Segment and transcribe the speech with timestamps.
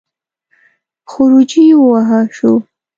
[1.11, 2.51] خروجی ووهه شو.